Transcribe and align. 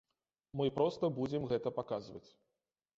Мы 0.61 0.67
проста 0.79 1.11
будзем 1.19 1.47
гэта 1.55 1.77
паказваць. 1.79 2.27